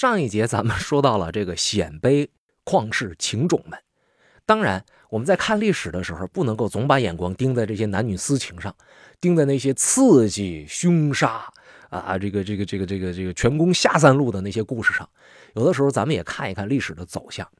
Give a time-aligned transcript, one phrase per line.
[0.00, 2.28] 上一节咱们说到了这个鲜卑
[2.64, 3.76] 旷世情种们，
[4.46, 8.72] 当然我们在看历史的时候，不能够总把眼光盯在这些男女私情上，
[9.20, 11.52] 盯在那些刺激、凶杀
[11.90, 15.08] 啊，这个、这个、这个、这个、这个全攻下三路的那些故事上。
[15.54, 17.50] 有的时候，咱们也看一看历史的走向。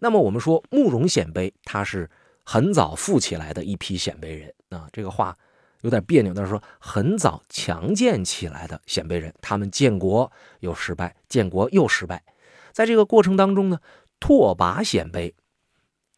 [0.00, 2.10] 那么，我们说慕容鲜卑，他是
[2.42, 5.38] 很早富起来的一批鲜卑人啊，这个话
[5.82, 10.30] 有点别扭，但是说很早强健起来的鲜卑人，他们建国
[10.60, 12.24] 又失败，建国又失败，
[12.72, 13.80] 在这个过程当中呢，
[14.20, 15.34] 拓跋鲜卑，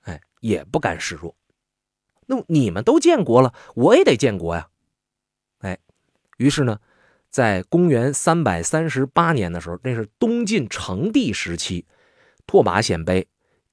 [0.03, 1.37] 哎，也不甘示弱。
[2.27, 4.69] 那你们都建国了，我也得建国呀，
[5.61, 5.79] 哎，
[6.39, 6.81] 于是呢。
[7.33, 11.87] 在公元三百三十八年的时候，那是东晋成帝时期，
[12.45, 13.27] 拓跋鲜卑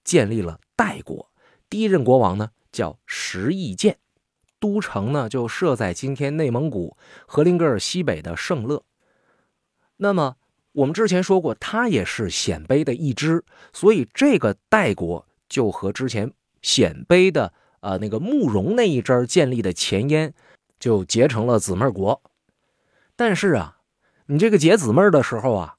[0.04, 1.32] 建立了代国。
[1.68, 3.98] 第一任国王呢叫石义建，
[4.60, 8.84] 都城呢就设在今天内蒙古和林格尔西北的圣乐。
[9.98, 10.36] 那么
[10.74, 13.44] 我们之前说过，他也是鲜卑的一支，
[13.74, 20.34] 所以这个代国就和之前鲜卑的呃那个慕容那一支建立的前燕
[20.80, 22.22] 就结成了姊妹国。
[23.16, 23.78] 但是啊，
[24.28, 25.78] 你这个结姊妹的时候啊，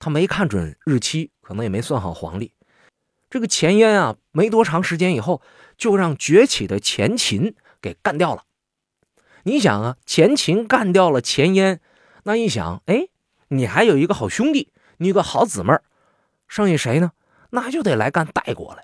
[0.00, 2.54] 他没看准日期，可能也没算好黄历。
[3.30, 5.40] 这个前燕啊，没多长时间以后，
[5.76, 8.44] 就让崛起的前秦给干掉了。
[9.42, 11.80] 你想啊，前秦干掉了前燕，
[12.22, 13.08] 那一想，哎，
[13.48, 15.74] 你还有一个好兄弟，你有个好姊妹，
[16.46, 17.12] 剩下谁呢？
[17.50, 18.82] 那就得来干代国了。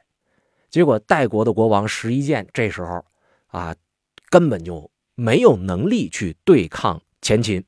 [0.69, 3.05] 结果代国的国王石一建这时候
[3.47, 3.75] 啊，
[4.29, 7.65] 根本就没有能力去对抗前秦。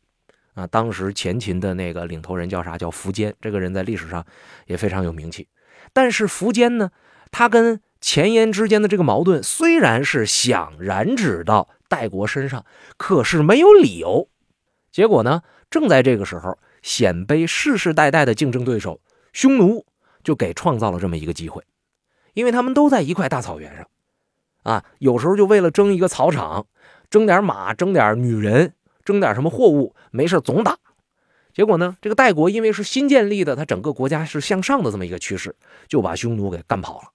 [0.54, 2.76] 啊，当时前秦的那个领头人叫啥？
[2.76, 3.34] 叫苻坚。
[3.40, 4.26] 这个人在历史上
[4.66, 5.46] 也非常有名气。
[5.92, 6.90] 但是苻坚呢，
[7.30, 12.64] 他跟前燕之间的这个矛盾虽然是想染指到代国身上，
[12.96, 14.28] 可是没有理由。
[14.90, 19.00] 结果呢，正在这个时候，鲜卑世世代代的竞争对手
[19.32, 19.84] 匈奴
[20.24, 21.62] 就给创造了这么一个机会，
[22.34, 23.86] 因为他们都在一块大草原上，
[24.62, 26.66] 啊，有时候就为了争一个草场，
[27.08, 28.74] 争点马，争点女人。
[29.02, 30.76] 争点什么货物，没事总打，
[31.54, 35.56] 结果呢，这个代国因为是新建立的，他整个国家是向上的这么一个趋势，
[35.88, 37.08] 就把匈奴给干跑了。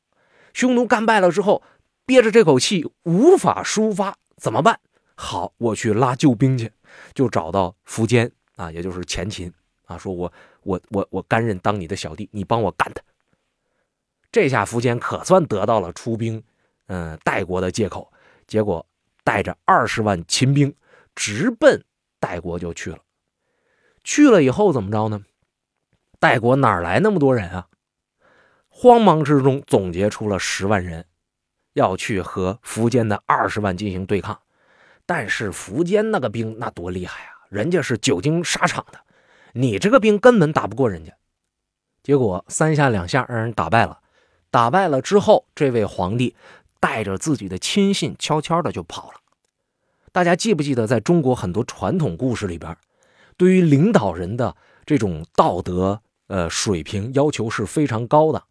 [0.55, 1.61] 匈奴干败了之后，
[2.05, 4.79] 憋着这口气无法抒发，怎么办？
[5.15, 6.71] 好，我去拉救兵去，
[7.13, 9.51] 就找到苻坚啊，也就是前秦
[9.83, 10.31] 啊，说我
[10.63, 13.01] 我我我甘任当你的小弟，你帮我干他。
[14.31, 16.41] 这下苻坚可算得到了出兵，
[16.87, 18.09] 嗯，代国的借口，
[18.47, 18.87] 结果
[19.25, 20.73] 带着二十万秦兵。
[21.13, 21.83] 直奔
[22.19, 22.99] 代国就去了，
[24.05, 25.21] 去了以后怎么着呢？
[26.17, 27.67] 代国哪来那么多人啊？
[28.77, 31.05] 慌忙之中总结出了十万人，
[31.75, 34.37] 要去和苻坚的二十万进行对抗。
[35.05, 37.47] 但是苻坚那个兵那多厉害啊！
[37.47, 38.99] 人家是久经沙场的，
[39.53, 41.13] 你这个兵根本打不过人家。
[42.03, 44.01] 结果三下两下让人打败了。
[44.51, 46.35] 打败了之后，这位皇帝
[46.81, 49.21] 带着自己的亲信悄悄的就跑了。
[50.11, 52.77] 大家记不记得，在中国很多传统故事里边，
[53.37, 54.53] 对于领导人的
[54.85, 58.43] 这种道德呃水平要求是非常高的。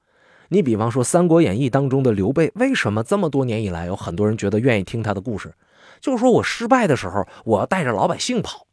[0.49, 5.55] 你比方说《三国演义》当中的刘备，为什么这么多年以来有很多人觉得愿意听他的故事？
[6.01, 8.67] 就是说我失败的时候，我要带着老百姓跑，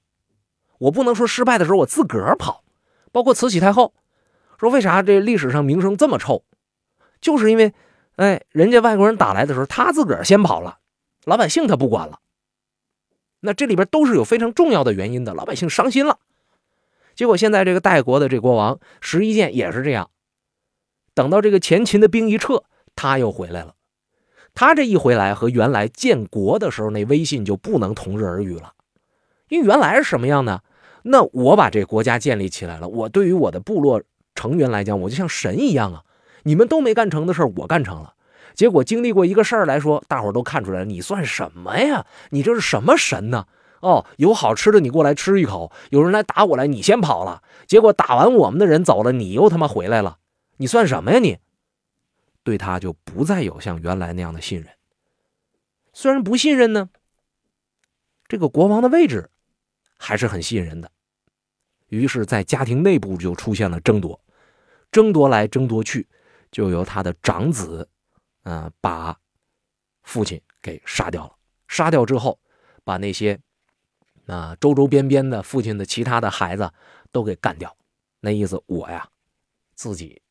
[0.80, 2.64] 我不能说失败的时候我自个儿跑。
[3.12, 3.94] 包括慈禧太后
[4.60, 6.44] 说，为啥这历史上名声这么臭？
[7.20, 7.74] 就是因为，
[8.16, 10.80] 哎，人家外国人打来的时候，他自个儿先跑了，
[11.26, 12.20] 老百姓他不管了。
[13.42, 16.20] 那这里边都是有非常重要的原因的，老百姓伤心了。
[17.16, 20.10] 结果现在这个代国的这国王石一建也是这样，
[21.22, 22.64] 等到这个前秦的兵一撤，
[22.96, 23.76] 他又回来了。
[24.56, 28.72] 他这一回来，和原来建国的时候那威信就不能同日而语了。
[29.50, 30.62] 因为原来是什么样呢？
[31.04, 34.02] 那我把这国家建立起来了，我对于我的部落
[34.34, 36.02] 成员来讲，我就像神一样啊！
[36.42, 38.16] 你们都没干成的事我干成了。
[38.56, 42.08] 结果经历过一个事儿来说，大伙儿都看出来了，你算什么呀？
[42.32, 43.46] 你这是什么神呢？
[43.82, 47.44] 哦，有好吃的你过来吃一口，有人来打我来，你先跑了。
[47.68, 50.18] 结果打完我们的人走了，你又他妈回来了，
[50.62, 51.18] 你算什么呀？
[51.18, 51.40] 你
[52.44, 54.72] 对他就不再有像原来那样的信任。
[55.92, 56.92] 虽然不信任呢，
[58.28, 59.32] 这个国王的位置
[59.98, 60.92] 还是很吸引人的。
[61.88, 64.22] 于是，在家庭内部就出现了争夺，
[64.92, 66.08] 争夺来争夺去，
[66.52, 67.90] 就由他的长子。
[68.44, 69.20] 嗯，把
[70.04, 71.36] 父亲给杀掉了。
[71.68, 72.40] 杀掉之后，
[72.84, 73.40] 把那些
[74.28, 76.72] 啊周周边边的父亲的其他的孩子
[77.12, 77.76] 都给干掉。
[78.20, 79.10] 那意思，我呀
[79.74, 80.22] 自己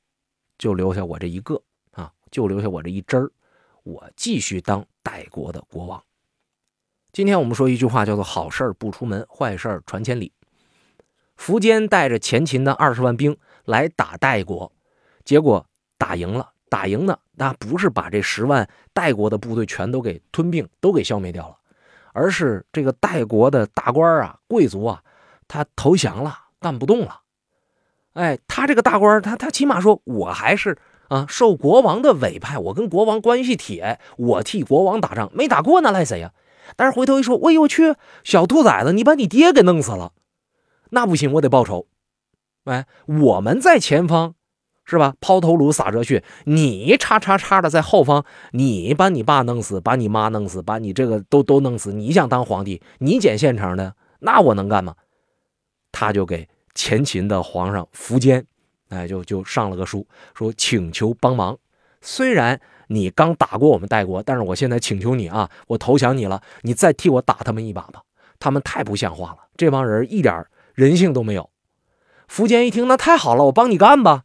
[0.60, 1.62] 就留下我这一个
[1.92, 3.30] 啊，就留下我这一支儿，
[3.82, 6.04] 我继续当代国的国王。
[7.12, 10.34] 今天我们说一句话，叫做“好事不出门，坏事传千里”。
[11.34, 13.34] 苻坚带着前秦的二十万兵
[13.64, 14.70] 来打代国，
[15.24, 15.66] 结果
[15.96, 16.52] 打赢了。
[16.68, 21.56] 打赢呢，那不是把这十万代国的部队全都给吞并、都给消灭掉了，
[22.12, 25.02] 而是这个代国的大官啊、贵族啊，
[25.48, 27.19] 他投降了，干不动了。
[28.20, 30.76] 哎，他这个大官，他他起码说，我还是
[31.08, 36.32] 啊受国王的委派，我跟国王关系铁，我替国王打仗，没打过那赖谁呀？
[36.76, 40.12] 但是回头一说，哎呦我去，小兔崽子，你把你爹给弄死了，
[40.90, 41.86] 那不行，我得报仇。
[42.64, 44.34] 哎，我们在前方。
[44.82, 45.14] 是吧？
[45.20, 51.92] 抛头颅洒热血，你叉叉叉的在后方，你把你爸弄死，把你妈弄死，把你这个都都弄死。
[51.92, 54.96] 你想当皇帝，你捡现成的，那我能干吗？
[55.92, 58.46] 他就给前秦的皇上苻坚，
[58.88, 61.58] 哎，就就上了个书，说请求帮忙。
[62.00, 68.02] 虽然你刚打过我们代国，但是我现在请求你啊，我投降你了，你再替我打他们一把吧。
[68.38, 71.50] 他们太不像话了，这帮人一点人性都没有。
[72.26, 74.24] 苻坚一听，那太好了，我帮你干吧。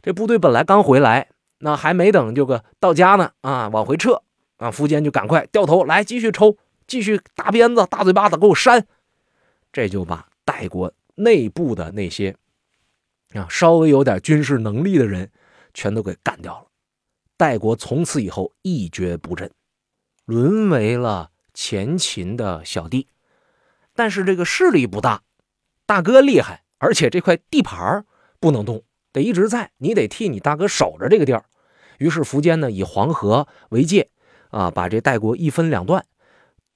[0.00, 4.22] 这部队本来刚回来，那还没等就个到家呢啊，往回撤
[4.58, 6.56] 啊，苻坚就赶快掉头来继续抽，
[6.86, 8.86] 继续大鞭子、大嘴巴子给我扇，
[9.72, 12.34] 这就把代国内部的那些
[13.34, 15.30] 啊稍微有点军事能力的人
[15.74, 16.66] 全都给干掉了。
[17.36, 19.50] 代国从此以后一蹶不振，
[20.24, 23.06] 沦为了前秦的小弟。
[23.94, 25.22] 但是这个势力不大，
[25.86, 28.04] 大哥厉害，而且这块地盘
[28.40, 28.84] 不能动。
[29.12, 31.44] 得一直在，你得替你大哥守着这个地儿。
[31.98, 34.10] 于是苻坚呢，以黄河为界，
[34.50, 36.04] 啊，把这代国一分两段，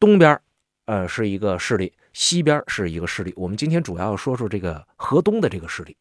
[0.01, 0.41] 东边
[0.87, 3.33] 呃，是一个势力，西边是一个势力。
[3.37, 5.97] 我们今天主要说说这个河东的这个势力。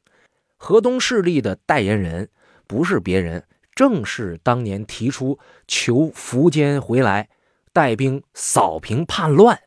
[0.57, 2.30] 河东势力的代言人
[2.68, 3.44] 不是别人，
[3.74, 7.30] 正是当年提出求苻坚回来
[7.74, 9.60] 带兵扫平叛乱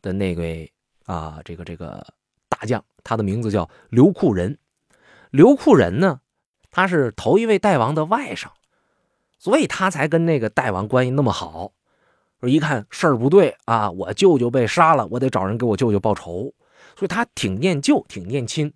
[0.00, 0.72] 的那位
[1.06, 2.04] 啊，这个这个
[2.48, 4.58] 大将，他的名字叫刘库仁。
[5.30, 6.20] 刘库仁呢，
[6.70, 8.48] 他是头一位代王的外甥，
[9.38, 11.72] 所以他才跟那个代王关系那么好。
[12.40, 16.54] 说一看事儿不对啊，我舅舅被杀了，我得找人给我舅舅报仇，
[16.96, 18.72] 所以他挺念旧，挺念亲。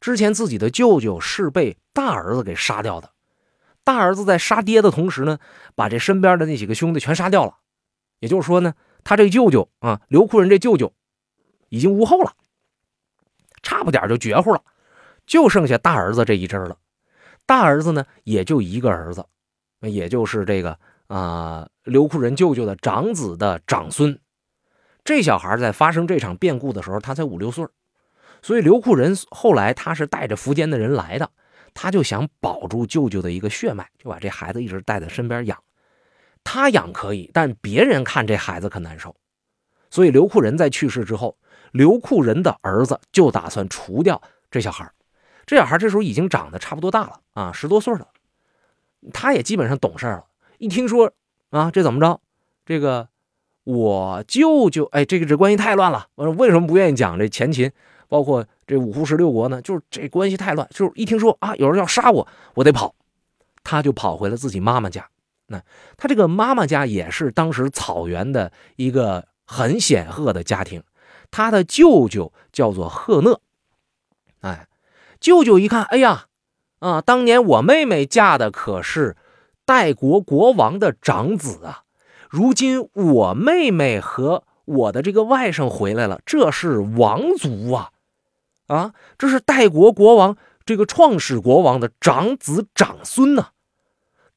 [0.00, 3.10] 之前自己的舅舅是被大儿子给杀掉的，
[3.82, 5.38] 大儿子在杀爹的同时呢，
[5.74, 7.56] 把这身边的那几个兄弟全杀掉了。
[8.20, 10.92] 也就是说呢，他这舅舅啊，刘库仁这舅舅
[11.70, 12.34] 已经无后了，
[13.62, 14.62] 差不点就绝户了。
[15.26, 16.76] 就剩下大儿子这一支了，
[17.46, 19.24] 大儿子呢也就一个儿子，
[19.80, 24.18] 也就是这个啊刘库仁舅舅的长子的长孙。
[25.04, 27.64] 这小孩在发生这场变故的时候，他才五六岁，
[28.42, 31.30] 所以刘库仁后来他是带着苻坚的人来的，
[31.74, 35.62] 他就想保住舅舅的一个血脉，就把这孩子一直带在身边养。
[36.42, 39.14] 他养可以，但别人看这孩子可难受，
[39.90, 41.38] 所以刘库仁在去世之后，
[41.72, 44.20] 刘库仁的儿子就打算除掉
[44.50, 44.90] 这小孩。
[45.44, 48.08] 这小孩这时候已经长得差不多大了啊，十多岁了，
[49.12, 50.24] 他也基本上懂事了。
[50.58, 51.12] 一听说
[51.50, 52.20] 啊，这怎么着？
[52.64, 53.08] 这个
[53.64, 56.08] 我舅舅，哎，这个这关系太乱了。
[56.14, 57.70] 我说为什么不愿意讲这前秦，
[58.08, 59.60] 包括这五胡十六国呢？
[59.62, 62.94] 就是这关系太乱，就是一听说啊，有人要杀我，我得跑，
[63.62, 65.08] 他就跑回了自己妈妈家。
[65.46, 65.62] 那
[65.96, 70.82] 他这个妈妈家也是当时草原的一个很显赫的家庭，
[71.30, 73.40] 他的舅舅叫做赫讷，
[74.40, 74.68] 哎。
[75.18, 76.26] 舅舅一看，哎呀，
[76.80, 79.16] 啊，当年我妹妹嫁的可是
[79.66, 81.82] 代国国王的长子啊，
[82.30, 87.90] 如今我妹妹和我的这个外甥回来了，这是王族啊，
[88.68, 93.48] 啊，这是代国国王这个创始国王的长子长孙呢，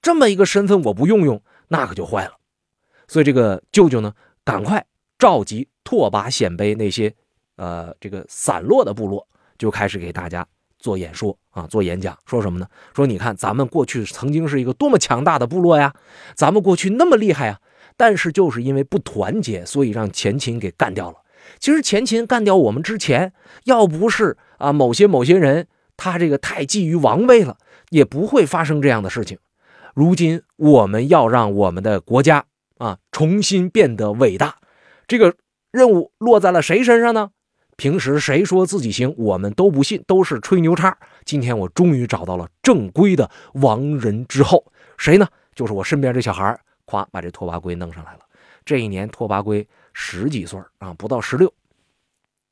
[0.02, 2.34] 这么一个身份我不用用，那可就坏了。
[3.08, 4.86] 所以这个舅舅呢，赶快
[5.18, 7.16] 召集拓跋鲜卑那些
[7.56, 10.48] 呃这个散落的部落，就开始给大家。
[10.80, 12.66] 做演说啊，做演讲，说什么呢？
[12.96, 15.94] 说你看，咱们过去曾经是一个多么强大的部落呀，
[16.36, 17.60] 咱们过去那么厉害啊，
[17.98, 21.18] 但是就是因为不团结，所以让前秦给干掉了。
[21.60, 23.34] 其实前秦干掉我们之前，
[23.66, 25.68] 要不是啊某些某些人
[25.98, 27.58] 他这个太觊觎王位了，
[27.90, 29.38] 也不会发生这样的事情。
[29.94, 32.46] 如今我们要让我们的国家
[32.78, 34.56] 啊重新变得伟大，
[35.08, 35.36] 这个
[35.72, 37.32] 任务落在了谁身上呢？
[37.80, 40.98] 平时谁说自己行，我们都不信，都是吹牛叉。
[41.24, 45.26] 今天我终于找到了正规的亡人之后，谁呢？
[45.56, 48.20] 就是我身边这小孩夸，把这拓跋圭弄上来了。
[48.66, 51.50] 这一年拓跋圭十几岁啊，不到十六。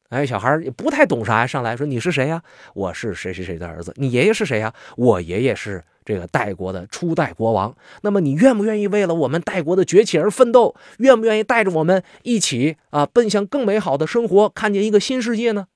[0.10, 2.42] 哎，小孩也不太懂啥呀，上来说你是谁呀？
[2.74, 3.94] 我是谁谁谁的儿子。
[3.98, 4.74] 你爷爷是谁呀？
[4.96, 5.84] 我爷爷是。
[6.06, 10.74] 这个代国的初代国王，那么你愿不愿意为了我们代国的崛起而奋斗？
[11.00, 15.68] 愿不愿意带着我们一起啊，奔向更美好的生活，看见一个新世界呢？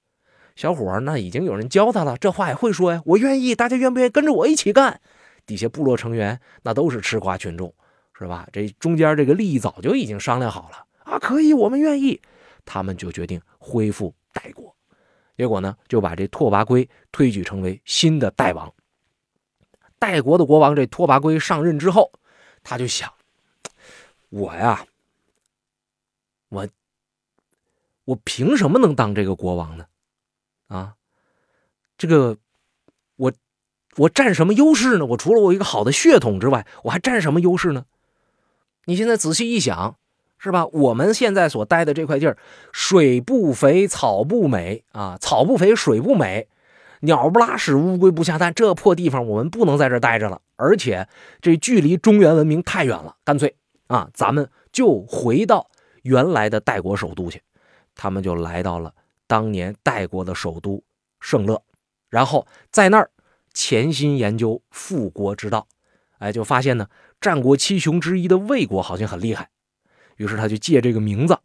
[0.55, 3.01] 小伙那已经有人教他了，这话也会说呀。
[3.07, 5.01] 我愿意，大家愿不愿意跟着我一起干？
[5.45, 7.73] 底下部落成员那都是吃瓜群众，
[8.17, 8.47] 是吧？
[8.53, 12.21] 这中间这个利益早就已经商量好了啊，可以，我们愿意。
[12.63, 14.75] 他们就决定恢复代国，
[15.37, 18.73] 结果呢，就把这拓跋圭推举成为新的代王。
[19.99, 22.11] 代国的国王这拓跋圭上任之后，
[22.63, 23.13] 他就想：
[24.29, 24.85] 我呀，
[26.49, 26.67] 我
[28.05, 29.85] 我凭什么能当这个国王呢？
[30.67, 30.95] 啊，
[31.97, 32.37] 这个
[33.15, 33.31] 我
[33.97, 35.05] 我占什么优势呢？
[35.05, 37.85] 我除了我一个好的血统之外，我还占什么优势呢？
[38.85, 39.99] 你现在仔细一想，
[40.43, 40.65] 是吧？
[40.65, 42.35] 我们现在所待的这块地儿，
[42.71, 46.47] 水不肥，草不美啊，草不肥，水不美，
[47.01, 50.41] 鸟不拉屎，乌龟不下蛋，这破地方我们不能在这待着了。
[50.55, 51.07] 而且
[51.41, 53.55] 这距离中原文明太远了，干脆
[53.85, 55.69] 啊，咱们就回到
[56.01, 57.43] 原来的代国首都去。
[57.93, 58.93] 他们就来到了。
[59.27, 60.83] 当年代国的首都
[61.19, 61.61] 圣乐，
[62.09, 63.11] 然后在那儿
[63.53, 65.67] 潜心研究复国之道，
[66.17, 66.87] 哎，就发现呢，
[67.21, 69.49] 战国七雄之一的魏国好像很厉害，
[70.21, 71.35] 于是他就借这个名字，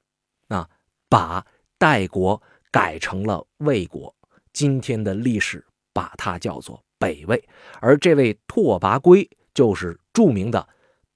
[0.49, 0.69] 啊，
[1.09, 1.47] 把
[1.79, 4.15] 代国改成了魏国。
[4.53, 5.65] 今天的历史
[5.95, 7.43] 把它叫做北魏，
[7.81, 10.69] 而这位拓跋圭就是著名的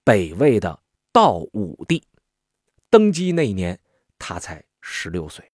[0.03, 0.81] 北魏的
[1.13, 2.03] 道武帝。
[2.89, 3.79] 登基那一年，
[4.19, 5.53] 他才十六岁。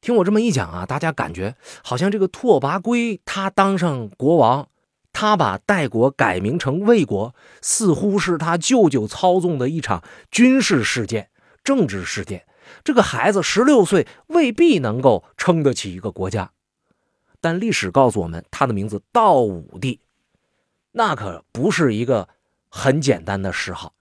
[0.00, 4.69] 听我这么一讲啊，大家感觉好像这个拓跋圭他当上国王，
[5.20, 11.28] 他把代国改名成魏国，似乎是他舅舅操纵的一场军事事件、
[11.62, 12.46] 政治事件。
[12.82, 16.52] 这个孩子十六岁，未必能够撑得起一个国家。
[17.38, 20.00] 但历史告诉我们，他的名字道武帝，
[20.92, 22.30] 那可不是一个
[22.70, 23.92] 很简单的谥号。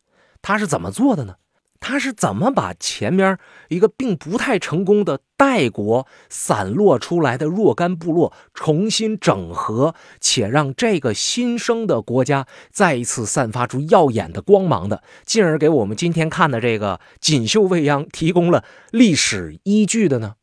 [0.42, 1.36] 他是怎么做的呢？
[1.80, 3.38] 他是怎么把前面
[3.70, 20.36] 一个并不太成功的代国散落出来的若干部落重新整合，且让这个新生的国家再一次散发出耀眼的光芒的，进而给我们今天看的这个锦绣未央提供了历史依据的呢？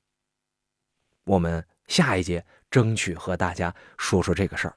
[1.26, 4.76] 我们下一节争取和大家说说这个事儿。